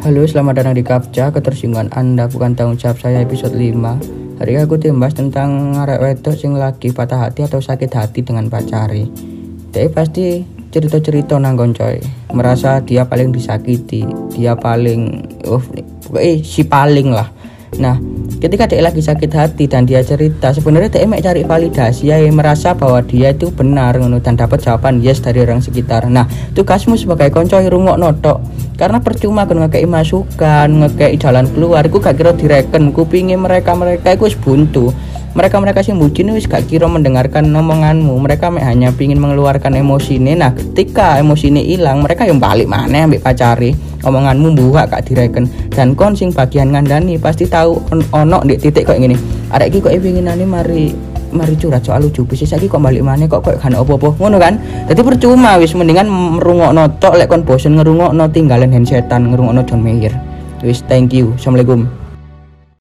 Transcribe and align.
Halo, 0.00 0.24
selamat 0.24 0.64
datang 0.64 0.72
di 0.72 0.80
Kapca. 0.80 1.28
Ketersinggungan 1.28 1.92
Anda 1.92 2.24
bukan 2.24 2.56
tanggung 2.56 2.80
jawab 2.80 3.04
saya 3.04 3.20
episode 3.20 3.52
5. 3.52 4.40
Hari 4.40 4.56
ini 4.56 4.64
aku 4.64 4.80
timbas 4.80 5.12
tentang 5.12 5.76
ngarek 5.76 6.00
wedok 6.00 6.32
sing 6.40 6.56
lagi 6.56 6.88
patah 6.88 7.28
hati 7.28 7.44
atau 7.44 7.60
sakit 7.60 7.92
hati 7.92 8.24
dengan 8.24 8.48
pacari. 8.48 9.04
Dia 9.68 9.92
pasti 9.92 10.40
cerita-cerita 10.72 11.36
nang 11.36 11.52
koncoy. 11.52 12.00
Merasa 12.32 12.80
dia 12.80 13.04
paling 13.04 13.28
disakiti, 13.28 14.08
dia 14.32 14.56
paling 14.56 15.20
oh, 15.44 15.60
eh 16.16 16.40
si 16.40 16.64
paling 16.64 17.12
lah. 17.12 17.28
Nah, 17.76 18.00
ketika 18.40 18.64
dia 18.72 18.80
lagi 18.80 19.04
sakit 19.04 19.30
hati 19.36 19.68
dan 19.68 19.84
dia 19.84 20.00
cerita 20.00 20.48
sebenarnya 20.56 20.96
dia 20.96 21.04
mek 21.04 21.20
cari 21.20 21.44
validasi 21.44 22.08
ya 22.08 22.16
merasa 22.32 22.72
bahwa 22.72 23.04
dia 23.04 23.36
itu 23.36 23.52
benar 23.52 24.00
dan 24.00 24.34
dapat 24.34 24.64
jawaban 24.64 25.04
yes 25.04 25.20
dari 25.20 25.44
orang 25.44 25.60
sekitar 25.60 26.08
nah 26.08 26.24
tugasmu 26.56 26.96
sebagai 26.96 27.28
konco 27.28 27.60
rungok 27.60 28.00
notok 28.00 28.40
karena 28.80 28.96
percuma 29.04 29.44
kan 29.44 29.60
ngekei 29.60 29.84
masukan 29.84 30.68
ngekei 30.72 31.20
jalan 31.20 31.44
keluar 31.52 31.84
aku 31.84 32.00
gak 32.00 32.16
kira 32.16 32.32
direken. 32.32 32.96
Kupingin 32.96 33.44
mereka 33.44 33.76
mereka 33.76 34.16
itu 34.16 34.32
buntu. 34.40 34.88
Mereka 35.36 35.60
mereka 35.60 35.84
sih 35.84 35.92
bucin 35.92 36.32
wis 36.32 36.48
gak 36.48 36.64
kira 36.64 36.88
mendengarkan 36.88 37.44
omonganmu. 37.52 38.16
Mereka 38.16 38.48
hanya 38.56 38.88
ingin 38.96 39.20
mengeluarkan 39.20 39.76
emosi 39.76 40.16
ini 40.16 40.32
nah 40.32 40.56
ketika 40.56 41.20
emosi 41.20 41.52
ini 41.52 41.76
hilang 41.76 42.00
mereka 42.00 42.24
yang 42.24 42.40
balik 42.40 42.64
mana 42.64 43.04
ambil 43.04 43.20
pacari 43.20 43.76
omonganmu 44.00 44.56
buah 44.56 44.88
gak 44.88 45.12
direken. 45.12 45.44
Dan 45.68 45.92
kon 45.92 46.16
sing 46.16 46.32
bagian 46.32 46.72
ngandani 46.72 47.20
pasti 47.20 47.44
tahu 47.44 47.76
ono 48.16 48.40
di 48.48 48.56
titik 48.56 48.88
kok 48.88 48.96
gini 48.96 49.14
ada 49.52 49.68
iki 49.68 49.84
kok 49.84 49.92
nih 49.92 50.48
mari 50.48 51.09
mari 51.32 51.54
curhat 51.56 51.86
soal 51.86 52.04
lucu. 52.04 52.26
Bisa 52.26 52.46
lagi 52.50 52.66
kok 52.66 52.82
balik 52.82 53.02
mana 53.02 53.24
kok 53.26 53.42
kok 53.42 53.56
kan 53.58 53.74
opo-opo 53.74 54.14
ngono 54.18 54.36
kan? 54.36 54.58
Jadi 54.90 55.00
percuma 55.00 55.56
wis 55.56 55.72
mendingan 55.74 56.10
merungok 56.10 57.00
tok 57.00 57.16
lek 57.16 57.30
kon 57.30 57.46
bosen 57.46 57.78
ngerungok 57.78 58.10
no 58.12 58.26
tinggalin 58.28 58.70
handsetan 58.74 59.30
ngerungok 59.32 59.52
no 59.54 59.62
John 59.64 59.80
Mayer. 59.80 60.12
Wis 60.60 60.84
thank 60.86 61.16
you. 61.16 61.32
Assalamualaikum 61.38 62.09